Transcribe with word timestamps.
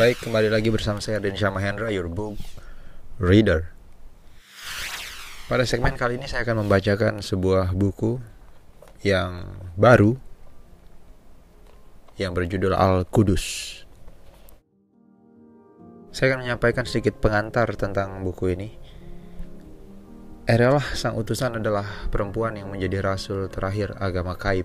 Baik, 0.00 0.24
kembali 0.24 0.48
lagi 0.48 0.72
bersama 0.72 0.96
saya 0.96 1.20
Densha 1.20 1.52
Mahendra, 1.52 1.92
your 1.92 2.08
book 2.08 2.40
reader. 3.20 3.68
Pada 5.44 5.68
segmen 5.68 5.92
kali 5.92 6.16
ini 6.16 6.24
saya 6.24 6.40
akan 6.48 6.64
membacakan 6.64 7.20
sebuah 7.20 7.76
buku 7.76 8.16
yang 9.04 9.44
baru 9.76 10.16
yang 12.16 12.32
berjudul 12.32 12.72
Al-Qudus. 12.72 13.44
Saya 16.16 16.32
akan 16.32 16.48
menyampaikan 16.48 16.88
sedikit 16.88 17.20
pengantar 17.20 17.68
tentang 17.76 18.24
buku 18.24 18.56
ini. 18.56 18.72
Erelah 20.48 20.96
sang 20.96 21.20
utusan 21.20 21.60
adalah 21.60 22.08
perempuan 22.08 22.56
yang 22.56 22.72
menjadi 22.72 23.04
rasul 23.04 23.52
terakhir 23.52 23.92
agama 24.00 24.32
Kaib. 24.32 24.64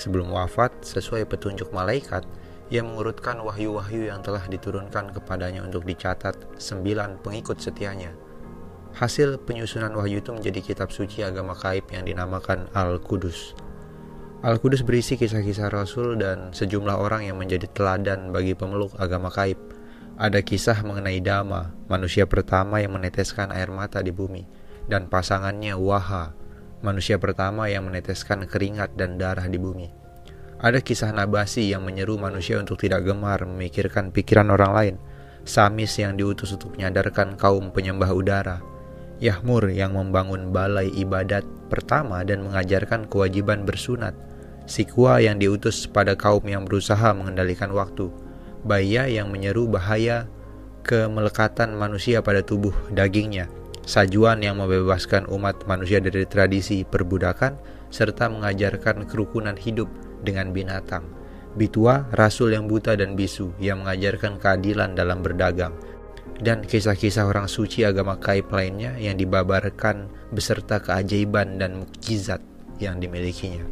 Sebelum 0.00 0.32
wafat, 0.32 0.88
sesuai 0.88 1.28
petunjuk 1.28 1.68
malaikat, 1.68 2.24
ia 2.72 2.80
mengurutkan 2.80 3.40
wahyu-wahyu 3.44 4.08
yang 4.08 4.24
telah 4.24 4.44
diturunkan 4.48 5.12
kepadanya 5.12 5.64
untuk 5.64 5.84
dicatat 5.84 6.56
sembilan 6.56 7.20
pengikut 7.20 7.60
setianya. 7.60 8.16
Hasil 8.94 9.42
penyusunan 9.42 9.90
wahyu 9.98 10.22
itu 10.22 10.30
menjadi 10.30 10.62
kitab 10.62 10.94
suci 10.94 11.26
agama 11.26 11.58
kaib 11.58 11.90
yang 11.90 12.06
dinamakan 12.06 12.70
Al-Qudus. 12.72 13.58
Al-Qudus 14.46 14.86
berisi 14.86 15.18
kisah-kisah 15.18 15.66
Rasul 15.72 16.20
dan 16.20 16.54
sejumlah 16.54 16.94
orang 16.94 17.26
yang 17.26 17.40
menjadi 17.40 17.66
teladan 17.74 18.30
bagi 18.30 18.54
pemeluk 18.54 18.94
agama 19.00 19.34
kaib. 19.34 19.58
Ada 20.14 20.46
kisah 20.46 20.78
mengenai 20.86 21.18
Dama, 21.18 21.74
manusia 21.90 22.22
pertama 22.30 22.78
yang 22.78 22.94
meneteskan 22.94 23.50
air 23.50 23.66
mata 23.74 23.98
di 23.98 24.14
bumi, 24.14 24.46
dan 24.86 25.10
pasangannya 25.10 25.74
Waha, 25.74 26.38
manusia 26.86 27.18
pertama 27.18 27.66
yang 27.66 27.90
meneteskan 27.90 28.46
keringat 28.46 28.94
dan 28.94 29.18
darah 29.18 29.50
di 29.50 29.58
bumi. 29.58 30.03
Ada 30.64 30.80
kisah 30.80 31.12
Nabasi 31.12 31.76
yang 31.76 31.84
menyeru 31.84 32.16
manusia 32.16 32.56
untuk 32.56 32.80
tidak 32.80 33.04
gemar 33.04 33.44
memikirkan 33.44 34.08
pikiran 34.08 34.48
orang 34.48 34.72
lain. 34.72 34.94
Samis 35.44 35.92
yang 36.00 36.16
diutus 36.16 36.56
untuk 36.56 36.72
menyadarkan 36.72 37.36
kaum 37.36 37.68
penyembah 37.68 38.08
udara. 38.08 38.64
Yahmur 39.20 39.68
yang 39.68 39.92
membangun 39.92 40.56
balai 40.56 40.88
ibadat 40.88 41.44
pertama 41.68 42.24
dan 42.24 42.48
mengajarkan 42.48 43.04
kewajiban 43.12 43.68
bersunat. 43.68 44.16
Sikwa 44.64 45.20
yang 45.20 45.36
diutus 45.36 45.84
pada 45.84 46.16
kaum 46.16 46.40
yang 46.48 46.64
berusaha 46.64 47.12
mengendalikan 47.12 47.68
waktu. 47.76 48.08
Baya 48.64 49.04
yang 49.04 49.28
menyeru 49.28 49.68
bahaya 49.68 50.24
kemelekatan 50.80 51.76
manusia 51.76 52.24
pada 52.24 52.40
tubuh 52.40 52.72
dagingnya. 52.88 53.52
Sajuan 53.84 54.40
yang 54.40 54.56
membebaskan 54.56 55.28
umat 55.28 55.68
manusia 55.68 56.00
dari 56.00 56.24
tradisi 56.24 56.88
perbudakan 56.88 57.52
serta 57.92 58.32
mengajarkan 58.32 59.04
kerukunan 59.04 59.60
hidup 59.60 59.92
dengan 60.24 60.50
binatang. 60.50 61.04
Bitua, 61.54 62.10
rasul 62.10 62.56
yang 62.56 62.66
buta 62.66 62.98
dan 62.98 63.14
bisu 63.14 63.54
yang 63.62 63.86
mengajarkan 63.86 64.42
keadilan 64.42 64.98
dalam 64.98 65.22
berdagang. 65.22 65.76
Dan 66.34 66.66
kisah-kisah 66.66 67.30
orang 67.30 67.46
suci 67.46 67.86
agama 67.86 68.18
kaib 68.18 68.50
lainnya 68.50 68.98
yang 68.98 69.14
dibabarkan 69.14 70.10
beserta 70.34 70.82
keajaiban 70.82 71.62
dan 71.62 71.84
mukjizat 71.84 72.42
yang 72.82 72.98
dimilikinya. 72.98 73.62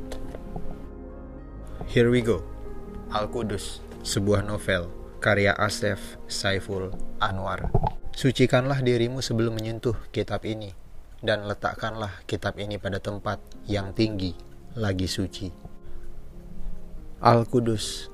Here 1.91 2.07
we 2.07 2.23
go. 2.23 2.47
Al-Qudus, 3.11 3.83
sebuah 4.07 4.47
novel 4.47 4.87
karya 5.19 5.55
Asef 5.55 6.19
Saiful 6.31 6.95
Anwar. 7.19 7.71
Sucikanlah 8.15 8.83
dirimu 8.83 9.23
sebelum 9.23 9.59
menyentuh 9.59 9.95
kitab 10.15 10.47
ini 10.47 10.75
dan 11.23 11.47
letakkanlah 11.47 12.27
kitab 12.27 12.59
ini 12.59 12.77
pada 12.77 12.99
tempat 12.99 13.39
yang 13.71 13.95
tinggi 13.95 14.35
lagi 14.75 15.07
suci. 15.07 15.72
Al-Qudus 17.23 18.11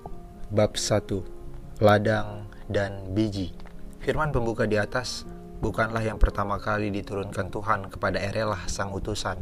Bab 0.52 0.76
1 0.76 1.80
Ladang 1.80 2.44
dan 2.68 3.08
Biji 3.16 3.56
Firman 4.04 4.36
pembuka 4.36 4.68
di 4.68 4.76
atas 4.76 5.24
bukanlah 5.64 6.04
yang 6.04 6.20
pertama 6.20 6.60
kali 6.60 6.92
diturunkan 6.92 7.48
Tuhan 7.48 7.88
kepada 7.88 8.20
Erelah 8.20 8.68
sang 8.68 8.92
utusan 8.92 9.40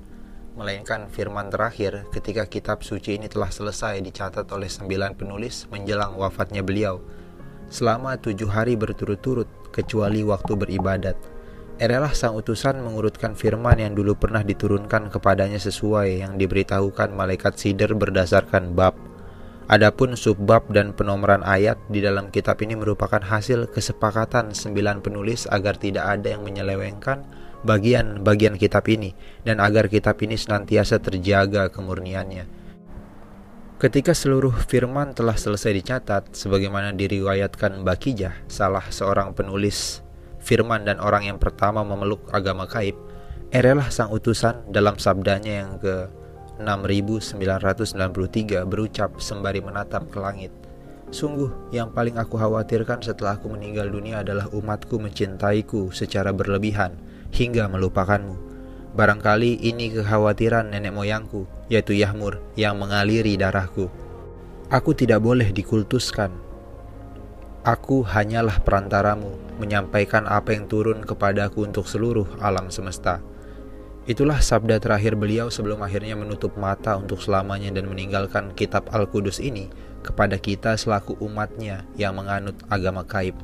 melainkan 0.54 1.10
firman 1.10 1.50
terakhir 1.50 2.06
ketika 2.14 2.46
kitab 2.46 2.86
suci 2.86 3.18
ini 3.18 3.26
telah 3.26 3.50
selesai 3.50 3.98
dicatat 4.06 4.46
oleh 4.54 4.70
sembilan 4.70 5.18
penulis 5.18 5.66
menjelang 5.74 6.14
wafatnya 6.14 6.62
beliau 6.62 7.02
selama 7.66 8.22
tujuh 8.22 8.46
hari 8.46 8.78
berturut-turut 8.78 9.50
kecuali 9.74 10.22
waktu 10.22 10.54
beribadat. 10.54 11.18
Erelah 11.82 12.14
sang 12.14 12.38
utusan 12.38 12.86
mengurutkan 12.86 13.34
firman 13.34 13.82
yang 13.82 13.98
dulu 13.98 14.14
pernah 14.14 14.46
diturunkan 14.46 15.10
kepadanya 15.10 15.58
sesuai 15.58 16.22
yang 16.22 16.38
diberitahukan 16.38 17.10
malaikat 17.18 17.58
Sider 17.58 17.90
berdasarkan 17.98 18.70
bab 18.70 19.15
Adapun 19.66 20.14
subbab 20.14 20.70
dan 20.70 20.94
penomoran 20.94 21.42
ayat 21.42 21.74
di 21.90 21.98
dalam 21.98 22.30
kitab 22.30 22.62
ini 22.62 22.78
merupakan 22.78 23.18
hasil 23.18 23.66
kesepakatan 23.74 24.54
sembilan 24.54 25.02
penulis 25.02 25.50
agar 25.50 25.74
tidak 25.74 26.06
ada 26.06 26.38
yang 26.38 26.46
menyelewengkan 26.46 27.26
bagian-bagian 27.66 28.54
kitab 28.62 28.86
ini 28.86 29.10
dan 29.42 29.58
agar 29.58 29.90
kitab 29.90 30.22
ini 30.22 30.38
senantiasa 30.38 31.02
terjaga 31.02 31.66
kemurniannya. 31.74 32.46
Ketika 33.82 34.14
seluruh 34.14 34.54
firman 34.70 35.18
telah 35.18 35.34
selesai 35.34 35.74
dicatat, 35.74 36.22
sebagaimana 36.32 36.94
diriwayatkan 36.94 37.82
Bakijah, 37.82 38.46
salah 38.46 38.86
seorang 38.88 39.34
penulis 39.34 40.00
firman 40.38 40.86
dan 40.86 41.02
orang 41.02 41.26
yang 41.26 41.42
pertama 41.42 41.82
memeluk 41.82 42.22
agama 42.30 42.70
kaib, 42.70 42.94
erelah 43.50 43.90
sang 43.90 44.14
utusan 44.14 44.70
dalam 44.70 44.94
sabdanya 44.96 45.66
yang 45.66 45.74
ke 45.82 46.06
6993 46.58 48.64
berucap 48.64 49.20
sembari 49.20 49.60
menatap 49.60 50.08
ke 50.08 50.18
langit. 50.20 50.52
Sungguh, 51.14 51.70
yang 51.70 51.94
paling 51.94 52.18
aku 52.18 52.34
khawatirkan 52.34 52.98
setelah 52.98 53.38
aku 53.38 53.52
meninggal 53.52 53.86
dunia 53.86 54.26
adalah 54.26 54.50
umatku 54.50 54.98
mencintaiku 54.98 55.94
secara 55.94 56.34
berlebihan 56.34 56.98
hingga 57.30 57.70
melupakanmu. 57.70 58.34
Barangkali 58.96 59.60
ini 59.60 59.92
kekhawatiran 59.92 60.72
nenek 60.72 60.96
moyangku, 60.96 61.44
yaitu 61.68 61.94
Yahmur, 61.94 62.40
yang 62.56 62.80
mengaliri 62.80 63.36
darahku. 63.36 63.92
Aku 64.72 64.96
tidak 64.96 65.22
boleh 65.22 65.52
dikultuskan. 65.52 66.32
Aku 67.62 68.02
hanyalah 68.02 68.58
perantaramu, 68.64 69.36
menyampaikan 69.62 70.26
apa 70.26 70.56
yang 70.56 70.66
turun 70.66 71.06
kepadaku 71.06 71.68
untuk 71.68 71.86
seluruh 71.86 72.26
alam 72.42 72.72
semesta. 72.72 73.22
Itulah 74.06 74.38
sabda 74.38 74.78
terakhir 74.78 75.18
beliau 75.18 75.50
sebelum 75.50 75.82
akhirnya 75.82 76.14
menutup 76.14 76.54
mata 76.54 76.94
untuk 76.94 77.18
selamanya 77.18 77.74
dan 77.74 77.90
meninggalkan 77.90 78.54
kitab 78.54 78.86
Al-Qudus 78.94 79.42
ini 79.42 79.66
kepada 80.06 80.38
kita 80.38 80.78
selaku 80.78 81.18
umatnya 81.18 81.82
yang 81.98 82.14
menganut 82.14 82.54
agama 82.70 83.02
kaib. 83.02 83.34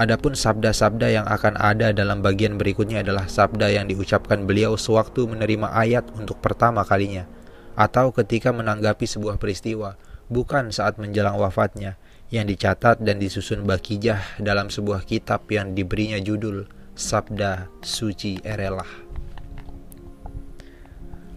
Adapun 0.00 0.32
sabda-sabda 0.32 1.12
yang 1.12 1.28
akan 1.28 1.60
ada 1.60 1.92
dalam 1.92 2.24
bagian 2.24 2.56
berikutnya 2.56 3.04
adalah 3.04 3.28
sabda 3.28 3.68
yang 3.68 3.84
diucapkan 3.92 4.48
beliau 4.48 4.80
sewaktu 4.80 5.28
menerima 5.28 5.68
ayat 5.68 6.08
untuk 6.16 6.40
pertama 6.40 6.80
kalinya, 6.88 7.28
atau 7.76 8.08
ketika 8.08 8.56
menanggapi 8.56 9.04
sebuah 9.04 9.36
peristiwa, 9.36 10.00
bukan 10.32 10.72
saat 10.72 10.96
menjelang 10.96 11.36
wafatnya, 11.36 12.00
yang 12.32 12.48
dicatat 12.48 13.04
dan 13.04 13.20
disusun 13.20 13.68
Bakijah 13.68 14.40
dalam 14.40 14.72
sebuah 14.72 15.04
kitab 15.04 15.44
yang 15.52 15.76
diberinya 15.76 16.16
judul 16.16 16.64
Sabda 16.96 17.68
Suci 17.84 18.40
Erelah 18.40 19.09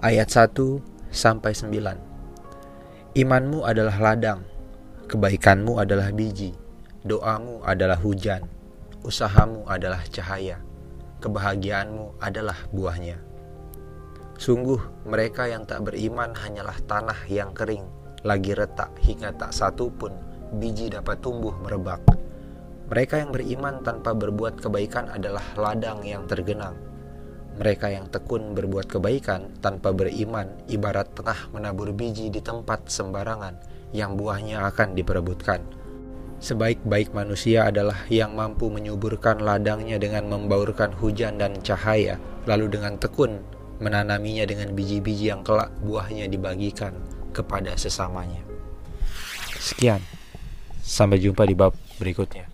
ayat 0.04 0.28
1 0.28 0.84
sampai 1.16 1.56
9. 1.56 3.16
Imanmu 3.16 3.64
adalah 3.64 3.96
ladang, 4.04 4.44
kebaikanmu 5.08 5.80
adalah 5.80 6.12
biji, 6.12 6.52
doamu 7.08 7.64
adalah 7.64 7.96
hujan, 7.96 8.44
usahamu 9.08 9.64
adalah 9.64 10.04
cahaya, 10.12 10.60
kebahagiaanmu 11.24 12.20
adalah 12.20 12.60
buahnya. 12.76 13.16
Sungguh 14.36 15.08
mereka 15.08 15.48
yang 15.48 15.64
tak 15.64 15.88
beriman 15.88 16.36
hanyalah 16.36 16.76
tanah 16.84 17.24
yang 17.32 17.56
kering, 17.56 17.88
lagi 18.28 18.52
retak 18.52 18.92
hingga 19.00 19.32
tak 19.40 19.56
satu 19.56 19.88
pun 19.88 20.12
biji 20.60 20.92
dapat 20.92 21.24
tumbuh 21.24 21.56
merebak. 21.64 22.04
Mereka 22.92 23.24
yang 23.24 23.32
beriman 23.32 23.80
tanpa 23.88 24.12
berbuat 24.12 24.60
kebaikan 24.60 25.08
adalah 25.16 25.48
ladang 25.56 26.04
yang 26.04 26.28
tergenang, 26.28 26.76
mereka 27.58 27.90
yang 27.90 28.10
tekun 28.10 28.58
berbuat 28.58 28.90
kebaikan 28.90 29.54
tanpa 29.62 29.94
beriman 29.94 30.50
ibarat 30.66 31.14
tengah 31.14 31.54
menabur 31.54 31.94
biji 31.94 32.34
di 32.34 32.42
tempat 32.42 32.90
sembarangan 32.90 33.58
yang 33.94 34.18
buahnya 34.18 34.66
akan 34.74 34.98
diperebutkan. 34.98 35.62
Sebaik-baik 36.44 37.16
manusia 37.16 37.72
adalah 37.72 38.04
yang 38.12 38.36
mampu 38.36 38.68
menyuburkan 38.68 39.40
ladangnya 39.40 39.96
dengan 39.96 40.28
membaurkan 40.28 40.92
hujan 40.92 41.40
dan 41.40 41.56
cahaya, 41.64 42.20
lalu 42.44 42.68
dengan 42.68 43.00
tekun 43.00 43.40
menanaminya 43.80 44.44
dengan 44.44 44.76
biji-biji 44.76 45.32
yang 45.32 45.42
kelak 45.42 45.72
buahnya 45.80 46.28
dibagikan 46.28 47.00
kepada 47.32 47.74
sesamanya. 47.80 48.44
Sekian, 49.56 50.04
sampai 50.84 51.24
jumpa 51.24 51.48
di 51.48 51.56
bab 51.56 51.72
berikutnya. 51.96 52.53